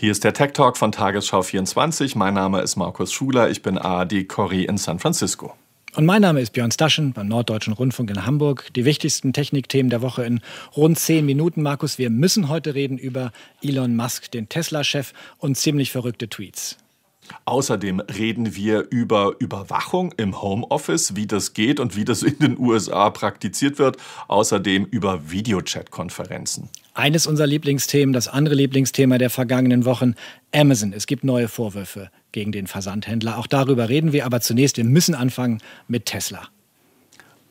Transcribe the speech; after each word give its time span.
Hier 0.00 0.12
ist 0.12 0.24
der 0.24 0.32
Tech 0.32 0.52
Talk 0.54 0.78
von 0.78 0.92
Tagesschau 0.92 1.42
24. 1.42 2.16
Mein 2.16 2.32
Name 2.32 2.62
ist 2.62 2.74
Markus 2.76 3.12
Schuler. 3.12 3.50
Ich 3.50 3.60
bin 3.60 3.76
ARD 3.76 4.26
Corrie 4.26 4.64
in 4.64 4.78
San 4.78 4.98
Francisco. 4.98 5.52
Und 5.94 6.06
mein 6.06 6.22
Name 6.22 6.40
ist 6.40 6.54
Björn 6.54 6.70
Staschen 6.70 7.12
beim 7.12 7.28
Norddeutschen 7.28 7.74
Rundfunk 7.74 8.08
in 8.08 8.24
Hamburg. 8.24 8.68
Die 8.74 8.86
wichtigsten 8.86 9.34
Technikthemen 9.34 9.90
der 9.90 10.00
Woche 10.00 10.24
in 10.24 10.40
rund 10.74 10.98
zehn 10.98 11.26
Minuten. 11.26 11.60
Markus, 11.60 11.98
wir 11.98 12.08
müssen 12.08 12.48
heute 12.48 12.74
reden 12.74 12.96
über 12.96 13.30
Elon 13.62 13.94
Musk, 13.94 14.30
den 14.30 14.48
Tesla-Chef 14.48 15.12
und 15.36 15.58
ziemlich 15.58 15.92
verrückte 15.92 16.30
Tweets. 16.30 16.78
Außerdem 17.44 18.00
reden 18.00 18.54
wir 18.54 18.86
über 18.90 19.34
Überwachung 19.38 20.12
im 20.16 20.40
Homeoffice, 20.40 21.16
wie 21.16 21.26
das 21.26 21.52
geht 21.54 21.80
und 21.80 21.96
wie 21.96 22.04
das 22.04 22.22
in 22.22 22.38
den 22.38 22.58
USA 22.58 23.10
praktiziert 23.10 23.78
wird. 23.78 23.96
Außerdem 24.28 24.86
über 24.86 25.30
Videochat-Konferenzen. 25.30 26.68
Eines 26.94 27.26
unserer 27.26 27.46
Lieblingsthemen, 27.46 28.12
das 28.12 28.28
andere 28.28 28.54
Lieblingsthema 28.54 29.18
der 29.18 29.30
vergangenen 29.30 29.84
Wochen, 29.84 30.14
Amazon. 30.52 30.92
Es 30.92 31.06
gibt 31.06 31.24
neue 31.24 31.48
Vorwürfe 31.48 32.10
gegen 32.32 32.52
den 32.52 32.66
Versandhändler. 32.66 33.38
Auch 33.38 33.46
darüber 33.46 33.88
reden 33.88 34.12
wir, 34.12 34.26
aber 34.26 34.40
zunächst, 34.40 34.76
wir 34.76 34.84
müssen 34.84 35.14
anfangen 35.14 35.60
mit 35.88 36.06
Tesla. 36.06 36.48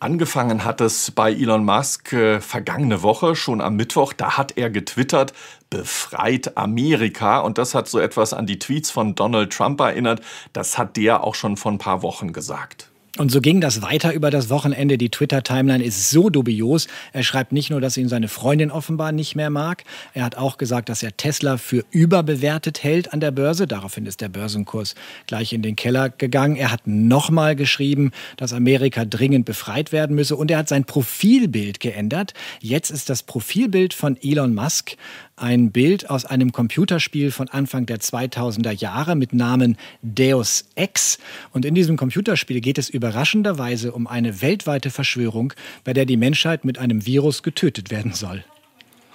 Angefangen 0.01 0.63
hat 0.63 0.79
es 0.79 1.11
bei 1.11 1.33
Elon 1.33 1.65
Musk 1.65 2.13
äh, 2.13 2.39
vergangene 2.39 3.03
Woche, 3.03 3.35
schon 3.35 3.59
am 3.59 3.75
Mittwoch. 3.75 4.13
Da 4.13 4.37
hat 4.37 4.57
er 4.57 4.69
getwittert, 4.69 5.33
befreit 5.69 6.55
Amerika. 6.57 7.39
Und 7.39 7.57
das 7.57 7.75
hat 7.75 7.89
so 7.89 7.99
etwas 7.99 8.33
an 8.33 8.45
die 8.45 8.59
Tweets 8.59 8.91
von 8.91 9.15
Donald 9.15 9.51
Trump 9.51 9.81
erinnert. 9.81 10.21
Das 10.53 10.77
hat 10.77 10.95
der 10.95 11.25
auch 11.25 11.35
schon 11.35 11.57
vor 11.57 11.73
ein 11.73 11.79
paar 11.79 12.01
Wochen 12.01 12.31
gesagt. 12.31 12.88
Und 13.17 13.31
so 13.31 13.41
ging 13.41 13.59
das 13.59 13.81
weiter 13.81 14.13
über 14.13 14.29
das 14.29 14.49
Wochenende. 14.49 14.97
Die 14.97 15.09
Twitter-Timeline 15.09 15.83
ist 15.83 16.09
so 16.09 16.29
dubios. 16.29 16.87
Er 17.11 17.23
schreibt 17.23 17.51
nicht 17.51 17.69
nur, 17.69 17.81
dass 17.81 17.97
ihn 17.97 18.07
seine 18.07 18.27
Freundin 18.27 18.69
offenbar 18.71 19.11
nicht 19.11 19.35
mehr 19.35 19.49
mag. 19.49 19.83
Er 20.13 20.23
hat 20.23 20.37
auch 20.37 20.57
gesagt, 20.57 20.89
dass 20.89 21.01
er 21.01 21.17
Tesla 21.17 21.57
für 21.57 21.83
überbewertet 21.89 22.83
hält 22.83 23.11
an 23.11 23.19
der 23.19 23.31
Börse. 23.31 23.65
Daraufhin 23.67 24.05
ist 24.05 24.21
der 24.21 24.29
Börsenkurs 24.29 24.95
gleich 25.25 25.53
in 25.53 25.63
den 25.63 25.75
Keller 25.75 26.09
gegangen. 26.09 26.55
Er 26.55 26.71
hat 26.71 26.85
nochmal 26.85 27.55
geschrieben, 27.55 28.11
dass 28.37 28.53
Amerika 28.53 29.05
dringend 29.05 29.45
befreit 29.45 29.91
werden 29.91 30.15
müsse. 30.15 30.35
Und 30.35 30.51
er 30.51 30.59
hat 30.59 30.69
sein 30.69 30.85
Profilbild 30.85 31.79
geändert. 31.79 32.33
Jetzt 32.61 32.91
ist 32.91 33.09
das 33.09 33.23
Profilbild 33.23 33.93
von 33.93 34.17
Elon 34.21 34.53
Musk 34.53 34.95
ein 35.41 35.71
Bild 35.71 36.09
aus 36.09 36.25
einem 36.25 36.51
Computerspiel 36.51 37.31
von 37.31 37.49
Anfang 37.49 37.85
der 37.85 37.99
2000er 37.99 38.71
Jahre 38.71 39.15
mit 39.15 39.33
Namen 39.33 39.77
Deus 40.01 40.65
Ex. 40.75 41.17
Und 41.51 41.65
in 41.65 41.75
diesem 41.75 41.97
Computerspiel 41.97 42.61
geht 42.61 42.77
es 42.77 42.89
überraschenderweise 42.89 43.91
um 43.91 44.07
eine 44.07 44.41
weltweite 44.41 44.89
Verschwörung, 44.89 45.53
bei 45.83 45.93
der 45.93 46.05
die 46.05 46.17
Menschheit 46.17 46.65
mit 46.65 46.77
einem 46.77 47.05
Virus 47.05 47.43
getötet 47.43 47.91
werden 47.91 48.13
soll. 48.13 48.43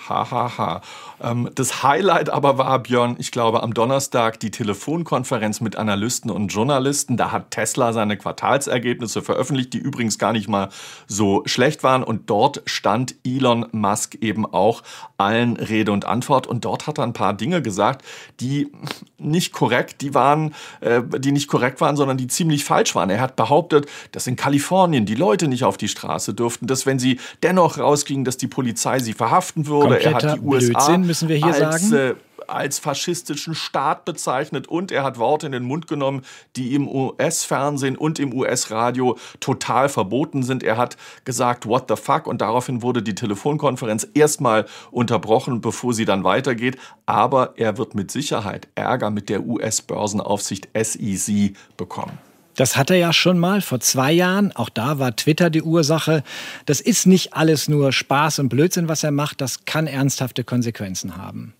Hahaha. 0.09 0.31
Ha, 0.31 0.59
ha. 0.59 0.81
Ähm, 1.23 1.51
das 1.55 1.83
Highlight 1.83 2.31
aber 2.31 2.59
war, 2.59 2.79
Björn, 2.81 3.17
ich 3.19 3.31
glaube, 3.31 3.63
am 3.63 3.75
Donnerstag 3.75 4.41
die 4.41 4.51
Telefonkonferenz 4.51 5.61
mit 5.61 5.77
Analysten 5.77 6.31
und 6.31 6.49
Journalisten. 6.49 7.17
Da 7.17 7.33
hat 7.33 7.51
Tesla 7.51 7.93
seine 7.93 8.17
Quartalsergebnisse 8.17 9.23
veröffentlicht, 9.23 9.73
die 9.73 9.79
übrigens 9.79 10.19
gar 10.19 10.33
nicht 10.33 10.49
mal 10.49 10.69
so 11.07 11.43
schlecht 11.47 11.83
waren. 11.83 12.03
Und 12.03 12.31
dort 12.31 12.63
stand 12.67 13.15
Elon 13.25 13.67
Musk 13.73 14.17
eben 14.17 14.45
auch 14.45 14.83
allen 15.17 15.57
Rede 15.57 15.93
und 15.93 16.05
Antwort. 16.05 16.47
Und 16.47 16.65
dort 16.65 16.87
hat 16.87 16.99
er 16.99 17.05
ein 17.05 17.13
paar 17.13 17.35
Dinge 17.35 17.63
gesagt, 17.63 18.05
die 18.41 18.71
nicht 19.19 19.53
korrekt, 19.53 20.01
die 20.01 20.15
waren, 20.15 20.55
äh, 20.81 21.03
die 21.19 21.33
nicht 21.33 21.49
korrekt 21.49 21.81
waren, 21.81 21.97
sondern 21.97 22.17
die 22.17 22.27
ziemlich 22.27 22.65
falsch 22.65 22.95
waren. 22.95 23.11
Er 23.11 23.21
hat 23.21 23.37
behauptet, 23.37 23.87
dass 24.13 24.27
in 24.27 24.37
Kalifornien 24.37 25.07
die 25.07 25.15
Leute 25.15 25.49
nicht 25.49 25.65
auf 25.65 25.77
die 25.77 25.89
Straße 25.89 26.35
durften, 26.35 26.67
dass 26.67 26.87
wenn 26.87 26.99
sie 26.99 27.19
dennoch 27.43 27.79
rausgingen, 27.79 28.25
dass 28.25 28.37
die 28.37 28.49
Polizei 28.49 28.99
sie 28.99 29.15
verhaften 29.15 29.67
würde. 29.67 29.94
Kompletter 29.95 30.27
er 30.27 30.33
hat 30.33 30.39
die 30.39 30.47
USA 30.47 30.73
Blödsinn 30.73 31.07
müssen 31.07 31.29
wir 31.29 31.37
hier 31.37 31.47
als, 31.47 31.89
sagen? 31.89 31.95
Äh, 31.95 32.15
als 32.49 32.79
faschistischen 32.79 33.55
Staat 33.55 34.05
bezeichnet 34.05 34.69
und 34.69 34.93
er 34.93 35.03
hat 35.03 35.19
Worte 35.19 35.47
in 35.47 35.53
den 35.53 35.65
Mund 35.65 35.87
genommen, 35.87 36.23
die 36.57 36.75
im 36.75 36.89
US-Fernsehen 36.89 37.97
und 37.97 38.19
im 38.19 38.33
US-Radio 38.35 39.17
total 39.41 39.89
verboten 39.89 40.43
sind. 40.43 40.63
Er 40.63 40.77
hat 40.77 40.97
gesagt, 41.25 41.67
what 41.67 41.87
the 41.89 41.97
fuck? 41.97 42.27
Und 42.27 42.41
daraufhin 42.41 42.83
wurde 42.83 43.03
die 43.03 43.15
Telefonkonferenz 43.15 44.07
erstmal 44.15 44.67
unterbrochen, 44.91 45.61
bevor 45.61 45.95
sie 45.95 46.05
dann 46.05 46.25
weitergeht. 46.25 46.77
Aber 47.07 47.55
er 47.57 47.79
wird 47.79 47.95
mit 47.95 48.11
Sicherheit 48.11 48.69
Ärger 48.75 49.11
mit 49.11 49.29
der 49.29 49.47
US-Börsenaufsicht 49.47 50.69
SEC 50.75 51.55
bekommen. 51.77 52.19
Das 52.57 52.77
hat 52.77 52.91
er 52.91 52.97
ja 52.97 53.13
schon 53.13 53.39
mal 53.39 53.61
vor 53.61 53.81
zwei 53.81 54.13
Jahren. 54.13 54.53
Auch 54.53 54.69
da 54.69 54.99
war 54.99 55.17
Twitter 55.17 55.51
die 55.51 55.63
Ursache. 55.63 56.23
Das 56.67 56.81
ist 56.81 57.07
nicht 57.07 57.35
alles 57.35 57.69
nur 57.69 57.93
Spaß 57.93 58.39
und 58.39 58.49
Blödsinn, 58.49 58.89
was 58.89 59.03
er 59.03 59.11
macht. 59.11 59.41
Das 59.41 59.65
kann 59.65 59.87
ernsthafte 59.87 60.45
Konsequenzen 60.45 61.17
haben. 61.17 61.55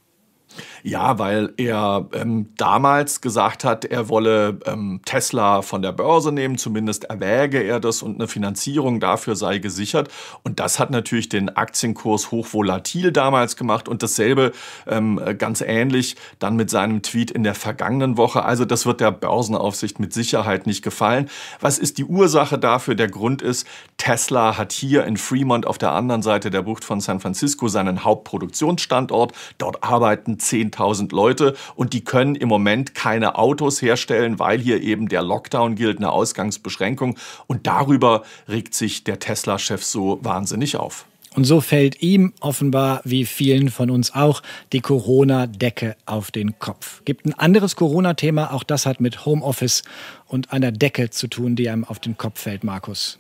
Ja, 0.87 1.19
weil 1.19 1.55
er 1.57 2.11
ähm, 2.13 2.51
damals 2.59 3.23
gesagt 3.23 3.65
hat, 3.65 3.87
er 3.87 4.11
wolle 4.11 4.59
ähm, 4.67 5.01
Tesla 5.07 5.63
von 5.63 5.81
der 5.81 5.93
Börse 5.93 6.31
nehmen, 6.31 6.59
zumindest 6.59 7.05
erwäge 7.05 7.63
er 7.63 7.81
das 7.81 8.03
und 8.03 8.17
eine 8.17 8.29
Finanzierung 8.29 9.01
dafür 9.01 9.35
sei 9.35 9.61
gesichert. 9.61 10.11
Und 10.43 10.61
das 10.61 10.79
hat 10.79 10.91
natürlich 10.91 11.31
den 11.31 11.49
Aktienkurs 11.49 12.31
hochvolatil 12.31 13.13
damals 13.13 13.57
gemacht 13.57 13.89
und 13.89 14.03
dasselbe 14.03 14.53
ähm, 14.87 15.19
ganz 15.39 15.63
ähnlich 15.63 16.17
dann 16.39 16.55
mit 16.55 16.69
seinem 16.69 17.01
Tweet 17.01 17.31
in 17.31 17.45
der 17.45 17.55
vergangenen 17.55 18.19
Woche. 18.19 18.45
Also 18.45 18.67
das 18.67 18.85
wird 18.85 19.01
der 19.01 19.11
Börsenaufsicht 19.11 19.99
mit 20.01 20.13
Sicherheit 20.13 20.67
nicht 20.67 20.83
gefallen. 20.85 21.31
Was 21.61 21.79
ist 21.79 21.97
die 21.97 22.05
Ursache 22.05 22.59
dafür? 22.59 22.95
Der 22.95 23.09
Grund 23.09 23.41
ist, 23.41 23.67
Tesla 23.97 24.59
hat 24.59 24.73
hier 24.73 25.07
in 25.07 25.17
Fremont 25.17 25.67
auf 25.67 25.79
der 25.79 25.93
anderen 25.93 26.21
Seite 26.21 26.51
der 26.51 26.61
Bucht 26.61 26.85
von 26.85 27.01
San 27.01 27.21
Francisco 27.21 27.69
seinen 27.69 28.05
Hauptproduktionsstandort. 28.05 29.33
Dort 29.57 29.83
arbeiten 29.83 30.39
10.000 30.75 31.15
Leute 31.15 31.55
und 31.75 31.93
die 31.93 32.05
können 32.05 32.35
im 32.35 32.49
Moment 32.49 32.95
keine 32.95 33.37
Autos 33.37 33.83
herstellen, 33.83 34.39
weil 34.39 34.61
hier 34.61 34.83
eben 34.83 35.09
der 35.09 35.23
Lockdown 35.23 35.75
gilt, 35.75 35.99
eine 35.99 36.11
Ausgangsbeschränkung. 36.11 37.19
Und 37.47 37.67
darüber 37.67 38.23
regt 38.49 38.75
sich 38.75 39.05
der 39.05 39.19
Tesla-Chef 39.19 39.85
so 39.85 40.19
wahnsinnig 40.23 40.77
auf. 40.77 41.07
Und 41.35 41.45
so 41.45 41.61
fällt 41.61 42.01
ihm 42.01 42.33
offenbar, 42.39 43.01
wie 43.05 43.25
vielen 43.25 43.69
von 43.69 43.91
uns 43.91 44.15
auch, 44.15 44.41
die 44.73 44.81
Corona-Decke 44.81 45.97
auf 46.07 46.31
den 46.31 46.61
Kopf. 46.61 47.03
Gibt 47.05 47.27
ein 47.27 47.35
anderes 47.35 47.75
Corona-Thema, 47.75 48.53
auch 48.53 48.63
das 48.63 48.87
hat 48.87 49.01
mit 49.01 49.27
Homeoffice 49.27 49.83
und 50.27 50.53
einer 50.53 50.71
Decke 50.71 51.11
zu 51.11 51.27
tun, 51.27 51.57
die 51.57 51.69
einem 51.69 51.85
auf 51.85 51.99
den 51.99 52.17
Kopf 52.17 52.41
fällt, 52.41 52.63
Markus. 52.63 53.19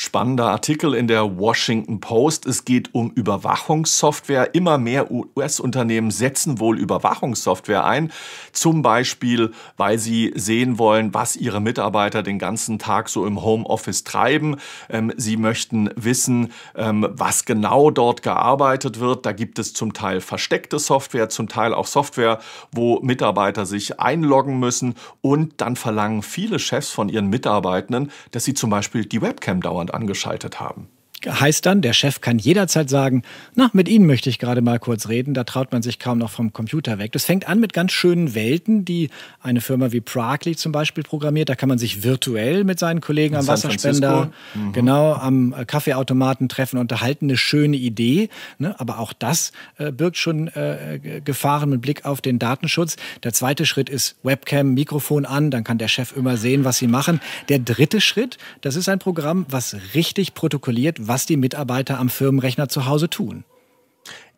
Spannender 0.00 0.46
Artikel 0.46 0.94
in 0.94 1.08
der 1.08 1.38
Washington 1.38 2.00
Post. 2.00 2.46
Es 2.46 2.64
geht 2.64 2.94
um 2.94 3.10
Überwachungssoftware. 3.10 4.54
Immer 4.54 4.78
mehr 4.78 5.10
US-Unternehmen 5.10 6.10
setzen 6.10 6.58
wohl 6.58 6.78
Überwachungssoftware 6.78 7.84
ein. 7.84 8.10
Zum 8.50 8.80
Beispiel, 8.80 9.52
weil 9.76 9.98
sie 9.98 10.32
sehen 10.34 10.78
wollen, 10.78 11.12
was 11.12 11.36
ihre 11.36 11.60
Mitarbeiter 11.60 12.22
den 12.22 12.38
ganzen 12.38 12.78
Tag 12.78 13.10
so 13.10 13.26
im 13.26 13.42
Homeoffice 13.42 14.02
treiben. 14.02 14.56
Ähm, 14.88 15.12
sie 15.18 15.36
möchten 15.36 15.90
wissen, 15.96 16.50
ähm, 16.74 17.06
was 17.10 17.44
genau 17.44 17.90
dort 17.90 18.22
gearbeitet 18.22 19.00
wird. 19.00 19.26
Da 19.26 19.32
gibt 19.32 19.58
es 19.58 19.74
zum 19.74 19.92
Teil 19.92 20.22
versteckte 20.22 20.78
Software, 20.78 21.28
zum 21.28 21.46
Teil 21.46 21.74
auch 21.74 21.86
Software, 21.86 22.38
wo 22.72 23.00
Mitarbeiter 23.00 23.66
sich 23.66 24.00
einloggen 24.00 24.58
müssen. 24.58 24.94
Und 25.20 25.60
dann 25.60 25.76
verlangen 25.76 26.22
viele 26.22 26.58
Chefs 26.58 26.88
von 26.88 27.10
ihren 27.10 27.26
Mitarbeitenden, 27.26 28.10
dass 28.30 28.46
sie 28.46 28.54
zum 28.54 28.70
Beispiel 28.70 29.04
die 29.04 29.20
Webcam 29.20 29.60
dauernd 29.60 29.89
angeschaltet 29.94 30.60
haben 30.60 30.88
heißt 31.26 31.66
dann, 31.66 31.82
der 31.82 31.92
Chef 31.92 32.20
kann 32.20 32.38
jederzeit 32.38 32.88
sagen, 32.88 33.22
na, 33.54 33.70
mit 33.72 33.88
Ihnen 33.88 34.06
möchte 34.06 34.30
ich 34.30 34.38
gerade 34.38 34.62
mal 34.62 34.78
kurz 34.78 35.08
reden, 35.08 35.34
da 35.34 35.44
traut 35.44 35.72
man 35.72 35.82
sich 35.82 35.98
kaum 35.98 36.18
noch 36.18 36.30
vom 36.30 36.52
Computer 36.52 36.98
weg. 36.98 37.12
Das 37.12 37.24
fängt 37.24 37.48
an 37.48 37.60
mit 37.60 37.72
ganz 37.72 37.92
schönen 37.92 38.34
Welten, 38.34 38.84
die 38.84 39.10
eine 39.42 39.60
Firma 39.60 39.92
wie 39.92 40.00
Pragly 40.00 40.56
zum 40.56 40.72
Beispiel 40.72 41.04
programmiert. 41.04 41.48
Da 41.48 41.54
kann 41.54 41.68
man 41.68 41.78
sich 41.78 42.02
virtuell 42.02 42.64
mit 42.64 42.78
seinen 42.78 43.00
Kollegen 43.00 43.36
am 43.36 43.46
Wasserspender, 43.46 44.30
mhm. 44.54 44.72
genau, 44.72 45.12
am 45.14 45.54
Kaffeeautomaten 45.66 46.48
treffen, 46.48 46.78
unterhalten. 46.78 47.26
Eine 47.26 47.36
schöne 47.36 47.76
Idee, 47.76 48.28
ne? 48.58 48.78
aber 48.78 48.98
auch 48.98 49.12
das 49.12 49.52
äh, 49.76 49.92
birgt 49.92 50.16
schon 50.16 50.48
äh, 50.48 51.20
Gefahren 51.24 51.70
mit 51.70 51.82
Blick 51.82 52.04
auf 52.04 52.20
den 52.20 52.38
Datenschutz. 52.38 52.96
Der 53.22 53.32
zweite 53.32 53.66
Schritt 53.66 53.90
ist 53.90 54.16
Webcam, 54.22 54.74
Mikrofon 54.74 55.26
an, 55.26 55.50
dann 55.50 55.64
kann 55.64 55.78
der 55.78 55.88
Chef 55.88 56.16
immer 56.16 56.36
sehen, 56.36 56.64
was 56.64 56.78
Sie 56.78 56.86
machen. 56.86 57.20
Der 57.48 57.58
dritte 57.58 58.00
Schritt, 58.00 58.38
das 58.62 58.76
ist 58.76 58.88
ein 58.88 58.98
Programm, 58.98 59.44
was 59.48 59.76
richtig 59.94 60.34
protokolliert, 60.34 61.08
was 61.10 61.26
die 61.26 61.36
Mitarbeiter 61.36 61.98
am 61.98 62.08
Firmenrechner 62.08 62.68
zu 62.68 62.86
Hause 62.86 63.10
tun. 63.10 63.42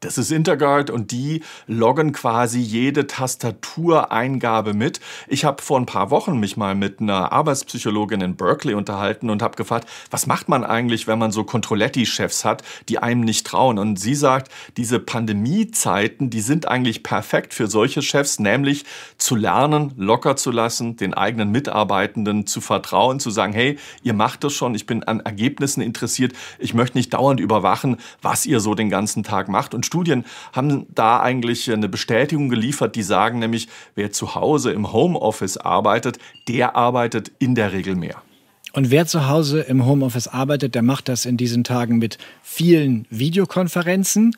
Das 0.03 0.19
ist 0.19 0.33
Interguard 0.33 0.91
und 0.91 1.13
die 1.13 1.45
loggen 1.69 2.11
quasi 2.11 2.59
jede 2.59 3.07
Tastatureingabe 3.07 4.75
mit. 4.75 4.99
Ich 5.29 5.45
habe 5.45 5.63
vor 5.63 5.79
ein 5.79 5.87
paar 5.87 6.11
Wochen 6.11 6.41
mich 6.41 6.57
mal 6.57 6.75
mit 6.75 7.01
einer 7.01 7.31
Arbeitspsychologin 7.31 8.21
in 8.21 8.35
Berkeley 8.35 8.75
unterhalten 8.75 9.31
und 9.31 9.43
habe 9.43 9.55
gefragt, 9.55 9.89
was 10.11 10.27
macht 10.27 10.49
man 10.49 10.65
eigentlich, 10.65 11.07
wenn 11.07 11.21
man 11.21 11.31
so 11.31 11.45
Controletti-Chefs 11.45 12.45
hat, 12.45 12.65
die 12.89 12.99
einem 12.99 13.21
nicht 13.21 13.47
trauen? 13.47 13.79
Und 13.79 13.97
sie 13.97 14.17
sagt, 14.17 14.51
diese 14.77 14.99
Pandemiezeiten, 14.99 16.31
die 16.31 16.41
sind 16.41 16.67
eigentlich 16.67 17.05
perfekt 17.05 17.55
für 17.55 17.69
solche 17.69 18.03
Chefs, 18.03 18.41
nämlich 18.41 18.85
zu 19.19 19.37
lernen, 19.37 19.93
locker 19.97 20.35
zu 20.35 20.51
lassen, 20.51 20.97
den 20.97 21.15
eigenen 21.15 21.53
Mitarbeitenden 21.53 22.49
zu 22.49 22.61
vertrauen, 22.61 23.21
zu 23.21 23.31
sagen, 23.31 23.53
hey, 23.53 23.79
ihr 24.03 24.15
macht 24.15 24.43
das 24.43 24.53
schon, 24.53 24.75
ich 24.75 24.87
bin 24.87 25.05
an 25.05 25.21
Ergebnissen 25.21 25.81
interessiert, 25.81 26.33
ich 26.59 26.75
möchte 26.75 26.99
nicht 26.99 27.15
dauernd 27.15 27.39
überwachen, 27.39 27.99
was 28.21 28.47
ihr 28.47 28.59
so 28.59 28.75
den 28.75 28.91
ganzen 28.91 29.23
Tag 29.23 29.49
macht 29.49 29.75
und 29.75 29.92
Studien 29.93 30.25
haben 30.55 30.87
da 30.95 31.21
eigentlich 31.21 31.71
eine 31.71 31.87
Bestätigung 31.87 32.49
geliefert, 32.49 32.97
die 32.97 33.03
sagen 33.03 33.41
nämlich, 33.41 33.69
wer 33.95 34.11
zu 34.11 34.35
Hause 34.35 34.73
im 34.73 34.91
Homeoffice 34.91 35.59
arbeitet, 35.59 36.19
der 36.49 36.77
arbeitet 36.77 37.31
in 37.39 37.55
der 37.55 37.73
Regel 37.75 37.95
mehr. 37.95 38.23
Und 38.73 38.91
wer 38.91 39.07
zu 39.07 39.29
Hause 39.29 39.61
im 39.61 39.85
Homeoffice 39.85 40.29
arbeitet, 40.29 40.75
der 40.75 40.81
macht 40.81 41.11
das 41.11 41.27
in 41.27 41.37
diesen 41.37 41.63
Tagen 41.63 41.99
mit 41.99 42.17
vielen 42.43 43.07
Videokonferenzen. 43.11 44.35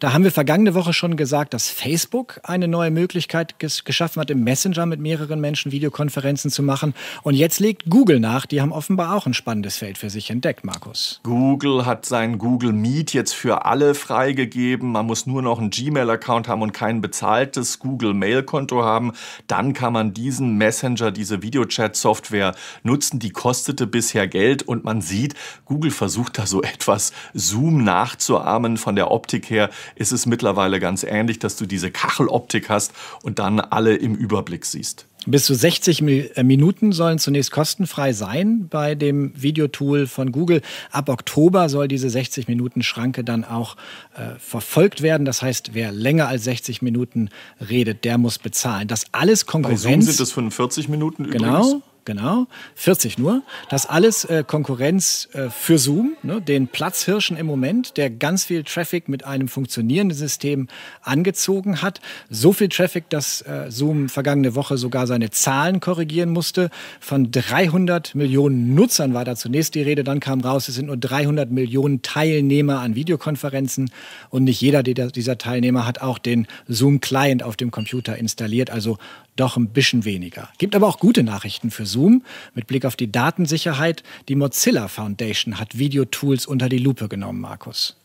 Da 0.00 0.14
haben 0.14 0.24
wir 0.24 0.32
vergangene 0.32 0.72
Woche 0.72 0.94
schon 0.94 1.16
gesagt, 1.16 1.52
dass 1.52 1.68
Facebook 1.68 2.40
eine 2.42 2.68
neue 2.68 2.90
Möglichkeit 2.90 3.58
ges 3.58 3.84
geschaffen 3.84 4.18
hat, 4.22 4.30
im 4.30 4.42
Messenger 4.42 4.86
mit 4.86 4.98
mehreren 4.98 5.42
Menschen 5.42 5.72
Videokonferenzen 5.72 6.50
zu 6.50 6.62
machen. 6.62 6.94
Und 7.22 7.34
jetzt 7.34 7.60
legt 7.60 7.90
Google 7.90 8.18
nach. 8.18 8.46
Die 8.46 8.62
haben 8.62 8.72
offenbar 8.72 9.14
auch 9.14 9.26
ein 9.26 9.34
spannendes 9.34 9.76
Feld 9.76 9.98
für 9.98 10.08
sich 10.08 10.30
entdeckt, 10.30 10.64
Markus. 10.64 11.20
Google 11.22 11.84
hat 11.84 12.06
sein 12.06 12.38
Google 12.38 12.72
Meet 12.72 13.12
jetzt 13.12 13.34
für 13.34 13.66
alle 13.66 13.94
freigegeben. 13.94 14.90
Man 14.90 15.04
muss 15.04 15.26
nur 15.26 15.42
noch 15.42 15.58
einen 15.58 15.68
Gmail-Account 15.68 16.48
haben 16.48 16.62
und 16.62 16.72
kein 16.72 17.02
bezahltes 17.02 17.78
Google 17.78 18.14
Mail-Konto 18.14 18.82
haben. 18.82 19.12
Dann 19.48 19.74
kann 19.74 19.92
man 19.92 20.14
diesen 20.14 20.56
Messenger, 20.56 21.10
diese 21.10 21.42
Videochat-Software 21.42 22.54
nutzen. 22.84 23.18
Die 23.18 23.32
kostete 23.32 23.86
bisher 23.86 24.26
Geld 24.28 24.62
und 24.62 24.82
man 24.82 25.02
sieht, 25.02 25.34
Google 25.66 25.90
versucht 25.90 26.38
da 26.38 26.46
so 26.46 26.62
etwas 26.62 27.12
Zoom 27.34 27.84
nachzuahmen 27.84 28.78
von 28.78 28.96
der 28.96 29.10
Optik 29.10 29.50
her 29.50 29.68
ist 29.94 30.12
es 30.12 30.26
mittlerweile 30.26 30.80
ganz 30.80 31.04
ähnlich, 31.04 31.38
dass 31.38 31.56
du 31.56 31.66
diese 31.66 31.90
Kacheloptik 31.90 32.68
hast 32.68 32.92
und 33.22 33.38
dann 33.38 33.60
alle 33.60 33.96
im 33.96 34.14
Überblick 34.14 34.64
siehst. 34.64 35.06
Bis 35.26 35.44
zu 35.44 35.54
60 35.54 36.02
äh, 36.02 36.42
Minuten 36.42 36.92
sollen 36.92 37.18
zunächst 37.18 37.50
kostenfrei 37.50 38.12
sein 38.12 38.68
bei 38.68 38.94
dem 38.94 39.32
Videotool 39.36 40.06
von 40.06 40.32
Google. 40.32 40.62
Ab 40.90 41.10
Oktober 41.10 41.68
soll 41.68 41.88
diese 41.88 42.08
60 42.08 42.48
Minuten 42.48 42.82
Schranke 42.82 43.22
dann 43.22 43.44
auch 43.44 43.76
äh, 44.14 44.38
verfolgt 44.38 45.02
werden. 45.02 45.26
Das 45.26 45.42
heißt, 45.42 45.74
wer 45.74 45.92
länger 45.92 46.28
als 46.28 46.44
60 46.44 46.80
Minuten 46.80 47.28
redet, 47.68 48.04
der 48.04 48.16
muss 48.16 48.38
bezahlen. 48.38 48.88
Das 48.88 49.04
alles 49.12 49.44
Konkurrenz. 49.44 49.82
Bei 49.82 49.90
Zoom 49.90 50.02
sind 50.02 50.20
es 50.20 50.32
45 50.32 50.88
Minuten 50.88 51.24
übrigens. 51.26 51.42
Genau. 51.42 51.82
Genau, 52.04 52.46
40 52.76 53.18
nur. 53.18 53.42
Das 53.68 53.86
alles 53.86 54.24
äh, 54.24 54.42
Konkurrenz 54.46 55.28
äh, 55.32 55.50
für 55.50 55.78
Zoom, 55.78 56.16
ne, 56.22 56.40
den 56.40 56.66
Platzhirschen 56.68 57.36
im 57.36 57.46
Moment, 57.46 57.96
der 57.98 58.08
ganz 58.08 58.44
viel 58.44 58.64
Traffic 58.64 59.08
mit 59.08 59.24
einem 59.24 59.48
funktionierenden 59.48 60.16
System 60.16 60.68
angezogen 61.02 61.82
hat. 61.82 62.00
So 62.30 62.52
viel 62.52 62.68
Traffic, 62.68 63.10
dass 63.10 63.42
äh, 63.42 63.66
Zoom 63.70 64.08
vergangene 64.08 64.54
Woche 64.54 64.78
sogar 64.78 65.06
seine 65.06 65.30
Zahlen 65.30 65.80
korrigieren 65.80 66.30
musste. 66.30 66.70
Von 67.00 67.30
300 67.30 68.14
Millionen 68.14 68.74
Nutzern 68.74 69.12
war 69.12 69.26
da 69.26 69.36
zunächst 69.36 69.74
die 69.74 69.82
Rede, 69.82 70.02
dann 70.02 70.20
kam 70.20 70.40
raus, 70.40 70.68
es 70.68 70.76
sind 70.76 70.86
nur 70.86 70.96
300 70.96 71.50
Millionen 71.50 72.00
Teilnehmer 72.00 72.80
an 72.80 72.94
Videokonferenzen 72.94 73.90
und 74.30 74.44
nicht 74.44 74.60
jeder 74.60 74.82
dieser 74.82 75.38
Teilnehmer 75.38 75.86
hat 75.86 76.00
auch 76.00 76.18
den 76.18 76.46
Zoom-Client 76.66 77.42
auf 77.42 77.56
dem 77.56 77.70
Computer 77.70 78.16
installiert. 78.16 78.70
Also 78.70 78.98
doch 79.36 79.56
ein 79.56 79.68
bisschen 79.68 80.04
weniger. 80.04 80.48
Gibt 80.58 80.76
aber 80.76 80.86
auch 80.86 80.98
gute 80.98 81.22
Nachrichten 81.22 81.70
für 81.70 81.86
Zoom. 81.90 82.22
Mit 82.54 82.66
Blick 82.66 82.84
auf 82.84 82.96
die 82.96 83.12
Datensicherheit, 83.12 84.02
die 84.28 84.36
Mozilla 84.36 84.88
Foundation 84.88 85.58
hat 85.58 85.78
Videotools 85.78 86.46
unter 86.46 86.68
die 86.68 86.78
Lupe 86.78 87.08
genommen, 87.08 87.40
Markus. 87.40 87.99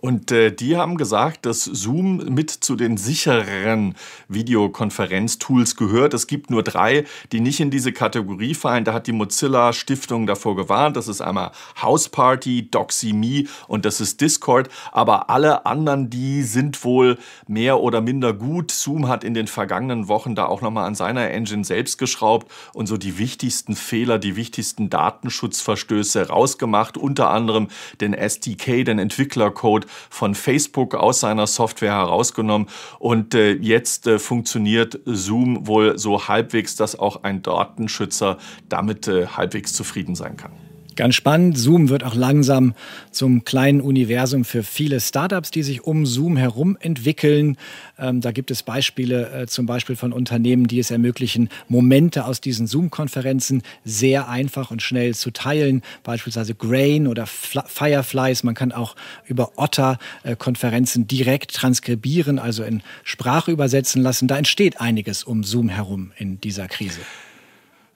Und 0.00 0.30
äh, 0.30 0.52
die 0.52 0.76
haben 0.76 0.96
gesagt, 0.96 1.44
dass 1.44 1.64
Zoom 1.64 2.18
mit 2.32 2.50
zu 2.50 2.76
den 2.76 2.96
sichereren 2.96 3.96
Videokonferenztools 4.28 5.74
gehört. 5.74 6.14
Es 6.14 6.28
gibt 6.28 6.50
nur 6.50 6.62
drei, 6.62 7.04
die 7.32 7.40
nicht 7.40 7.58
in 7.58 7.72
diese 7.72 7.92
Kategorie 7.92 8.54
fallen. 8.54 8.84
Da 8.84 8.92
hat 8.92 9.08
die 9.08 9.12
Mozilla 9.12 9.72
Stiftung 9.72 10.28
davor 10.28 10.54
gewarnt. 10.54 10.96
Das 10.96 11.08
ist 11.08 11.20
einmal 11.20 11.50
House 11.82 12.08
Party, 12.08 12.70
DoxyMe 12.70 13.48
und 13.66 13.84
das 13.84 14.00
ist 14.00 14.20
Discord. 14.20 14.68
Aber 14.92 15.30
alle 15.30 15.66
anderen, 15.66 16.10
die 16.10 16.44
sind 16.44 16.84
wohl 16.84 17.18
mehr 17.48 17.80
oder 17.80 18.00
minder 18.00 18.32
gut. 18.32 18.70
Zoom 18.70 19.08
hat 19.08 19.24
in 19.24 19.34
den 19.34 19.48
vergangenen 19.48 20.06
Wochen 20.06 20.36
da 20.36 20.46
auch 20.46 20.62
nochmal 20.62 20.86
an 20.86 20.94
seiner 20.94 21.28
Engine 21.28 21.64
selbst 21.64 21.98
geschraubt 21.98 22.52
und 22.72 22.86
so 22.86 22.98
die 22.98 23.18
wichtigsten 23.18 23.74
Fehler, 23.74 24.20
die 24.20 24.36
wichtigsten 24.36 24.90
Datenschutzverstöße 24.90 26.28
rausgemacht. 26.28 26.96
Unter 26.96 27.30
anderem 27.30 27.66
den 28.00 28.14
SDK, 28.14 28.84
den 28.84 29.00
Entwicklercode 29.00 29.87
von 30.10 30.34
Facebook 30.34 30.94
aus 30.94 31.20
seiner 31.20 31.46
Software 31.46 31.92
herausgenommen 31.92 32.68
und 32.98 33.34
äh, 33.34 33.52
jetzt 33.52 34.06
äh, 34.06 34.18
funktioniert 34.18 35.00
Zoom 35.04 35.66
wohl 35.66 35.98
so 35.98 36.28
halbwegs, 36.28 36.76
dass 36.76 36.98
auch 36.98 37.22
ein 37.24 37.42
Datenschützer 37.42 38.38
damit 38.68 39.08
äh, 39.08 39.26
halbwegs 39.26 39.72
zufrieden 39.72 40.14
sein 40.14 40.36
kann. 40.36 40.67
Ganz 40.98 41.14
spannend. 41.14 41.56
Zoom 41.56 41.90
wird 41.90 42.02
auch 42.02 42.16
langsam 42.16 42.74
zum 43.12 43.44
kleinen 43.44 43.80
Universum 43.80 44.44
für 44.44 44.64
viele 44.64 44.98
Startups, 44.98 45.52
die 45.52 45.62
sich 45.62 45.84
um 45.84 46.06
Zoom 46.06 46.36
herum 46.36 46.76
entwickeln. 46.80 47.56
Ähm, 48.00 48.20
da 48.20 48.32
gibt 48.32 48.50
es 48.50 48.64
Beispiele 48.64 49.30
äh, 49.30 49.46
zum 49.46 49.64
Beispiel 49.64 49.94
von 49.94 50.12
Unternehmen, 50.12 50.66
die 50.66 50.80
es 50.80 50.90
ermöglichen, 50.90 51.50
Momente 51.68 52.24
aus 52.24 52.40
diesen 52.40 52.66
Zoom-Konferenzen 52.66 53.62
sehr 53.84 54.28
einfach 54.28 54.72
und 54.72 54.82
schnell 54.82 55.14
zu 55.14 55.30
teilen. 55.30 55.82
Beispielsweise 56.02 56.56
Grain 56.56 57.06
oder 57.06 57.26
Fl 57.26 57.60
Fireflies. 57.64 58.42
Man 58.42 58.56
kann 58.56 58.72
auch 58.72 58.96
über 59.24 59.52
Otter 59.54 59.98
äh, 60.24 60.34
Konferenzen 60.34 61.06
direkt 61.06 61.54
transkribieren, 61.54 62.40
also 62.40 62.64
in 62.64 62.82
Sprache 63.04 63.52
übersetzen 63.52 64.02
lassen. 64.02 64.26
Da 64.26 64.36
entsteht 64.36 64.80
einiges 64.80 65.22
um 65.22 65.44
Zoom 65.44 65.68
herum 65.68 66.10
in 66.16 66.40
dieser 66.40 66.66
Krise. 66.66 66.98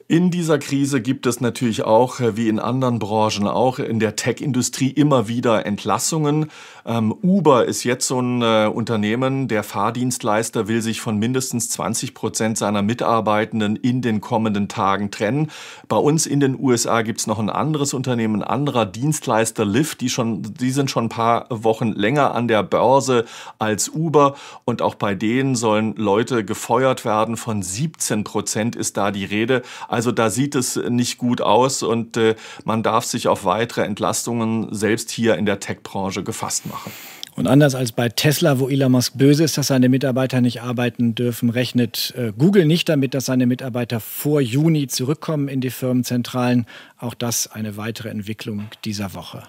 In 0.08 0.30
dieser 0.30 0.58
Krise 0.58 1.00
gibt 1.00 1.26
es 1.26 1.40
natürlich 1.40 1.84
auch, 1.84 2.20
äh, 2.20 2.36
wie 2.36 2.48
in 2.48 2.58
anderen 2.58 2.98
Branchen 2.98 3.46
auch, 3.46 3.78
in 3.78 4.00
der 4.00 4.16
Tech-Industrie 4.16 4.88
immer 4.88 5.28
wieder 5.28 5.66
Entlassungen. 5.66 6.50
Ähm, 6.84 7.14
Uber 7.22 7.64
ist 7.66 7.84
jetzt 7.84 8.08
so 8.08 8.20
ein 8.20 8.42
äh, 8.42 8.66
Unternehmen, 8.66 9.46
der 9.48 9.62
Fahrdienstleister 9.62 10.66
will 10.66 10.82
sich 10.82 11.00
von 11.00 11.18
mindestens 11.18 11.68
20 11.70 12.14
Prozent 12.14 12.58
seiner 12.58 12.82
Mitarbeitenden 12.82 13.76
in 13.76 14.02
den 14.02 14.20
kommenden 14.20 14.68
Tagen 14.68 15.10
trennen. 15.10 15.50
Bei 15.88 15.96
uns 15.96 16.26
in 16.26 16.40
den 16.40 16.58
USA 16.58 17.02
gibt 17.02 17.20
es 17.20 17.26
noch 17.26 17.38
ein 17.38 17.50
anderes 17.50 17.94
Unternehmen, 17.94 18.42
ein 18.42 18.48
anderer 18.48 18.86
Dienstleister, 18.86 19.64
Lyft, 19.64 20.00
die, 20.00 20.10
schon, 20.10 20.42
die 20.42 20.70
sind 20.70 20.90
schon 20.90 21.06
ein 21.06 21.10
paar 21.10 21.46
Wochen 21.50 21.92
länger 21.92 22.34
an 22.34 22.48
der 22.48 22.62
Börse 22.62 23.24
als 23.58 23.88
Uber 23.88 24.34
und 24.64 24.82
auch 24.82 24.96
bei 24.96 25.14
denen 25.14 25.54
sollen 25.54 25.94
Leute 25.96 26.44
gefeuert 26.44 27.04
werden. 27.04 27.36
Von 27.36 27.62
17 27.62 28.24
Prozent 28.24 28.74
ist 28.74 28.96
da 28.96 29.10
die 29.10 29.24
Rede. 29.24 29.62
Also 29.92 30.10
da 30.10 30.30
sieht 30.30 30.54
es 30.54 30.76
nicht 30.76 31.18
gut 31.18 31.42
aus 31.42 31.82
und 31.82 32.16
äh, 32.16 32.34
man 32.64 32.82
darf 32.82 33.04
sich 33.04 33.28
auf 33.28 33.44
weitere 33.44 33.82
Entlastungen 33.82 34.74
selbst 34.74 35.10
hier 35.10 35.36
in 35.36 35.44
der 35.44 35.60
Tech-Branche 35.60 36.22
gefasst 36.22 36.64
machen. 36.64 36.90
Und 37.36 37.46
anders 37.46 37.74
als 37.74 37.92
bei 37.92 38.08
Tesla, 38.08 38.58
wo 38.58 38.70
Elon 38.70 38.92
Musk 38.92 39.18
böse 39.18 39.44
ist, 39.44 39.58
dass 39.58 39.66
seine 39.66 39.90
Mitarbeiter 39.90 40.40
nicht 40.40 40.62
arbeiten 40.62 41.14
dürfen, 41.14 41.50
rechnet 41.50 42.14
äh, 42.16 42.32
Google 42.36 42.64
nicht 42.64 42.88
damit, 42.88 43.12
dass 43.12 43.26
seine 43.26 43.44
Mitarbeiter 43.44 44.00
vor 44.00 44.40
Juni 44.40 44.86
zurückkommen 44.86 45.48
in 45.48 45.60
die 45.60 45.68
Firmenzentralen. 45.68 46.64
Auch 46.96 47.12
das 47.12 47.52
eine 47.52 47.76
weitere 47.76 48.08
Entwicklung 48.08 48.68
dieser 48.86 49.12
Woche. 49.12 49.42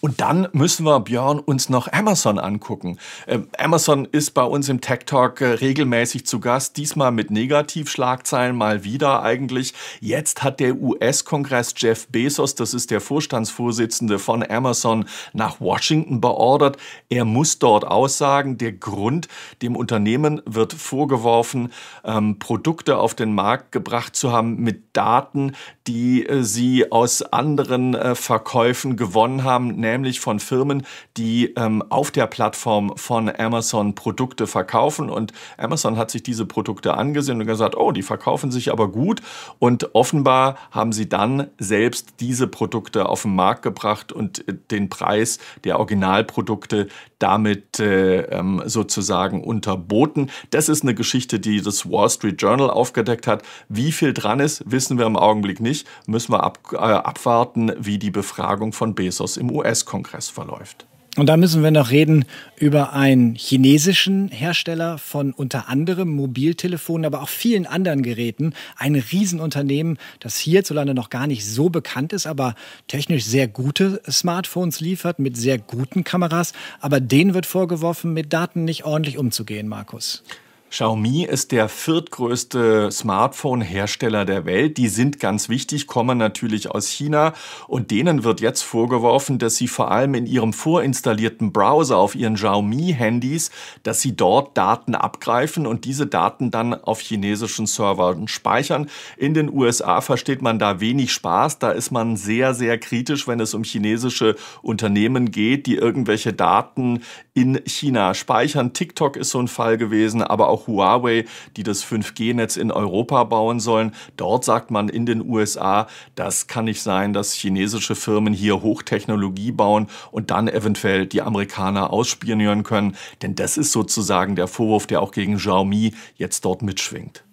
Und 0.00 0.20
dann 0.20 0.48
müssen 0.52 0.84
wir, 0.84 1.00
Björn, 1.00 1.38
uns 1.40 1.68
noch 1.68 1.92
Amazon 1.92 2.38
angucken. 2.38 2.98
Ähm, 3.26 3.48
Amazon 3.58 4.04
ist 4.04 4.32
bei 4.32 4.44
uns 4.44 4.68
im 4.68 4.80
Tech 4.80 5.00
Talk 5.06 5.40
äh, 5.40 5.46
regelmäßig 5.46 6.26
zu 6.26 6.40
Gast, 6.40 6.76
diesmal 6.76 7.10
mit 7.10 7.30
Negativschlagzeilen 7.30 8.56
mal 8.56 8.84
wieder 8.84 9.22
eigentlich. 9.22 9.74
Jetzt 10.00 10.42
hat 10.42 10.60
der 10.60 10.76
US-Kongress 10.76 11.74
Jeff 11.76 12.06
Bezos, 12.08 12.54
das 12.54 12.74
ist 12.74 12.90
der 12.90 13.00
Vorstandsvorsitzende 13.00 14.18
von 14.18 14.48
Amazon, 14.48 15.06
nach 15.32 15.60
Washington 15.60 16.20
beordert. 16.20 16.76
Er 17.08 17.24
muss 17.24 17.58
dort 17.58 17.84
aussagen. 17.84 18.58
Der 18.58 18.72
Grund, 18.72 19.28
dem 19.62 19.74
Unternehmen 19.74 20.42
wird 20.44 20.72
vorgeworfen, 20.72 21.72
ähm, 22.04 22.38
Produkte 22.38 22.98
auf 22.98 23.14
den 23.14 23.34
Markt 23.34 23.72
gebracht 23.72 24.14
zu 24.14 24.32
haben 24.32 24.60
mit 24.60 24.96
Daten, 24.96 25.52
die 25.88 26.26
äh, 26.26 26.42
sie 26.42 26.92
aus 26.92 27.22
anderen 27.22 27.94
äh, 27.94 28.14
Verkäufen 28.14 28.96
gewonnen 28.96 29.42
haben, 29.42 29.68
nämlich 29.76 30.20
von 30.20 30.38
Firmen, 30.38 30.86
die 31.16 31.54
ähm, 31.56 31.82
auf 31.88 32.10
der 32.10 32.26
Plattform 32.26 32.96
von 32.96 33.30
Amazon 33.34 33.94
Produkte 33.94 34.46
verkaufen. 34.46 35.08
Und 35.08 35.32
Amazon 35.56 35.96
hat 35.96 36.10
sich 36.10 36.22
diese 36.22 36.44
Produkte 36.44 36.94
angesehen 36.94 37.40
und 37.40 37.46
gesagt, 37.46 37.76
oh, 37.76 37.90
die 37.92 38.02
verkaufen 38.02 38.50
sich 38.50 38.70
aber 38.70 38.88
gut. 38.88 39.22
Und 39.58 39.94
offenbar 39.94 40.56
haben 40.70 40.92
sie 40.92 41.08
dann 41.08 41.48
selbst 41.58 42.20
diese 42.20 42.46
Produkte 42.46 43.08
auf 43.08 43.22
den 43.22 43.34
Markt 43.34 43.62
gebracht 43.62 44.12
und 44.12 44.46
äh, 44.46 44.54
den 44.70 44.90
Preis 44.90 45.38
der 45.64 45.78
Originalprodukte 45.78 46.88
damit 47.18 47.80
äh, 47.80 48.22
ähm, 48.22 48.62
sozusagen 48.66 49.42
unterboten. 49.42 50.30
Das 50.50 50.68
ist 50.68 50.82
eine 50.82 50.94
Geschichte, 50.94 51.40
die 51.40 51.62
das 51.62 51.90
Wall 51.90 52.10
Street 52.10 52.40
Journal 52.42 52.70
aufgedeckt 52.70 53.26
hat. 53.26 53.42
Wie 53.68 53.92
viel 53.92 54.12
dran 54.12 54.40
ist, 54.40 54.62
wissen 54.66 54.98
wir 54.98 55.06
im 55.06 55.16
Augenblick 55.16 55.60
nicht. 55.60 55.86
Müssen 56.06 56.32
wir 56.32 56.42
ab, 56.42 56.58
äh, 56.72 56.76
abwarten, 56.76 57.72
wie 57.78 57.98
die 57.98 58.10
Befragung 58.10 58.72
von 58.72 58.94
Bezos 58.94 59.36
im 59.36 59.50
US 59.50 59.68
US-Kongress 59.68 60.28
verläuft. 60.28 60.87
Und 61.18 61.26
da 61.26 61.36
müssen 61.36 61.64
wir 61.64 61.72
noch 61.72 61.90
reden 61.90 62.26
über 62.54 62.92
einen 62.92 63.34
chinesischen 63.34 64.28
Hersteller 64.28 64.98
von 64.98 65.32
unter 65.32 65.68
anderem 65.68 66.10
Mobiltelefonen, 66.10 67.04
aber 67.04 67.22
auch 67.22 67.28
vielen 67.28 67.66
anderen 67.66 68.02
Geräten. 68.02 68.54
Ein 68.76 68.94
Riesenunternehmen, 68.94 69.98
das 70.20 70.38
hierzulande 70.38 70.94
noch 70.94 71.10
gar 71.10 71.26
nicht 71.26 71.44
so 71.44 71.70
bekannt 71.70 72.12
ist, 72.12 72.28
aber 72.28 72.54
technisch 72.86 73.24
sehr 73.24 73.48
gute 73.48 74.00
Smartphones 74.08 74.78
liefert 74.78 75.18
mit 75.18 75.36
sehr 75.36 75.58
guten 75.58 76.04
Kameras. 76.04 76.52
Aber 76.78 77.00
denen 77.00 77.34
wird 77.34 77.46
vorgeworfen, 77.46 78.12
mit 78.12 78.32
Daten 78.32 78.64
nicht 78.64 78.84
ordentlich 78.84 79.18
umzugehen, 79.18 79.66
Markus. 79.66 80.22
Xiaomi 80.70 81.24
ist 81.24 81.50
der 81.52 81.70
viertgrößte 81.70 82.90
Smartphone-Hersteller 82.92 84.26
der 84.26 84.44
Welt. 84.44 84.76
Die 84.76 84.88
sind 84.88 85.18
ganz 85.18 85.48
wichtig, 85.48 85.86
kommen 85.86 86.18
natürlich 86.18 86.70
aus 86.70 86.88
China 86.88 87.32
und 87.68 87.90
denen 87.90 88.22
wird 88.22 88.42
jetzt 88.42 88.62
vorgeworfen, 88.62 89.38
dass 89.38 89.56
sie 89.56 89.66
vor 89.66 89.90
allem 89.90 90.12
in 90.12 90.26
ihrem 90.26 90.52
vorinstallierten 90.52 91.52
Browser 91.52 91.96
auf 91.96 92.14
ihren 92.14 92.34
Xiaomi-Handys, 92.34 93.50
dass 93.82 94.02
sie 94.02 94.14
dort 94.14 94.58
Daten 94.58 94.94
abgreifen 94.94 95.66
und 95.66 95.86
diese 95.86 96.06
Daten 96.06 96.50
dann 96.50 96.74
auf 96.74 97.00
chinesischen 97.00 97.66
Servern 97.66 98.28
speichern. 98.28 98.90
In 99.16 99.32
den 99.32 99.50
USA 99.50 100.02
versteht 100.02 100.42
man 100.42 100.58
da 100.58 100.80
wenig 100.80 101.12
Spaß. 101.12 101.60
Da 101.60 101.70
ist 101.70 101.92
man 101.92 102.16
sehr, 102.16 102.52
sehr 102.52 102.76
kritisch, 102.76 103.26
wenn 103.26 103.40
es 103.40 103.54
um 103.54 103.64
chinesische 103.64 104.36
Unternehmen 104.60 105.30
geht, 105.30 105.66
die 105.66 105.76
irgendwelche 105.76 106.34
Daten 106.34 107.02
in 107.32 107.60
China 107.64 108.14
speichern. 108.14 108.72
TikTok 108.72 109.16
ist 109.16 109.30
so 109.30 109.38
ein 109.38 109.48
Fall 109.48 109.78
gewesen, 109.78 110.22
aber 110.22 110.48
auch 110.48 110.57
auch 110.58 110.66
Huawei, 110.66 111.24
die 111.56 111.62
das 111.62 111.84
5G-Netz 111.84 112.56
in 112.56 112.72
Europa 112.72 113.24
bauen 113.24 113.60
sollen. 113.60 113.92
Dort 114.16 114.44
sagt 114.44 114.70
man 114.70 114.88
in 114.88 115.06
den 115.06 115.28
USA, 115.28 115.86
das 116.14 116.46
kann 116.46 116.64
nicht 116.64 116.82
sein, 116.82 117.12
dass 117.12 117.32
chinesische 117.32 117.94
Firmen 117.94 118.34
hier 118.34 118.62
Hochtechnologie 118.62 119.52
bauen 119.52 119.86
und 120.10 120.30
dann 120.30 120.48
eventuell 120.48 121.06
die 121.06 121.22
Amerikaner 121.22 121.92
ausspionieren 121.92 122.62
können. 122.62 122.96
Denn 123.22 123.34
das 123.34 123.56
ist 123.56 123.72
sozusagen 123.72 124.36
der 124.36 124.48
Vorwurf, 124.48 124.86
der 124.86 125.00
auch 125.02 125.12
gegen 125.12 125.36
Xiaomi 125.36 125.94
jetzt 126.16 126.44
dort 126.44 126.62
mitschwingt. 126.62 127.24